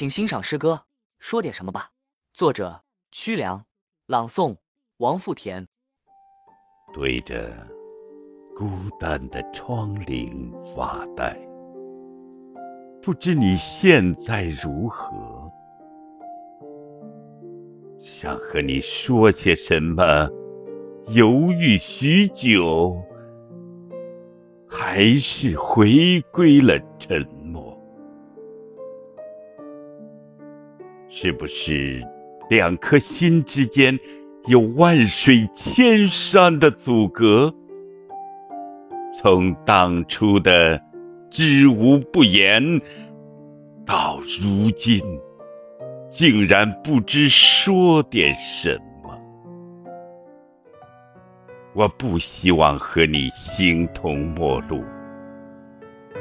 [0.00, 0.84] 请欣赏诗歌，
[1.18, 1.90] 说点什么吧。
[2.32, 3.66] 作者：屈良，
[4.06, 4.56] 朗诵：
[4.96, 5.66] 王富田。
[6.94, 7.52] 对着
[8.56, 11.38] 孤单的窗棂发呆，
[13.02, 15.52] 不知你现在如何？
[18.00, 20.02] 想和你说些什么，
[21.08, 22.96] 犹豫许久，
[24.66, 27.22] 还是回归了沉
[31.12, 32.06] 是不是
[32.48, 33.98] 两颗心之间
[34.46, 37.52] 有万水千山的阻隔？
[39.20, 40.80] 从当初的
[41.28, 42.80] 知无不言，
[43.84, 45.02] 到如今
[46.08, 49.18] 竟然不知说点什么。
[51.74, 54.82] 我不希望和你形同陌路，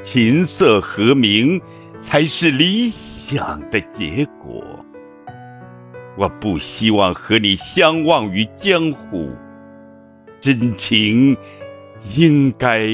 [0.03, 1.61] 琴瑟和鸣
[2.01, 4.63] 才是理想的结果。
[6.19, 9.31] 我不希望和你相忘于江湖，
[10.41, 11.37] 真情
[12.17, 12.89] 应该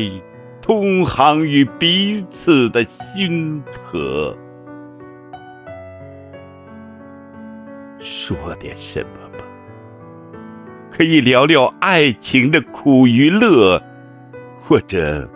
[0.61, 4.37] 通航于彼此的心河。
[7.99, 9.43] 说点什么吧，
[10.91, 13.81] 可以聊聊爱情的苦与乐，
[14.61, 15.27] 或者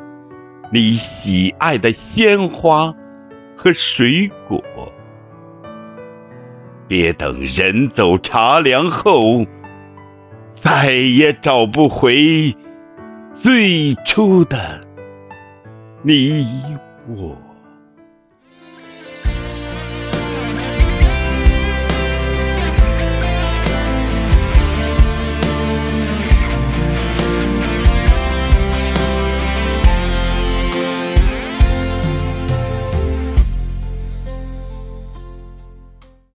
[0.71, 2.93] 你喜爱的鲜花
[3.55, 4.63] 和水果。
[6.89, 9.45] 别等人走茶凉后，
[10.55, 12.53] 再也找不回
[13.35, 14.81] 最初的
[16.01, 16.45] 你
[17.07, 17.48] 我。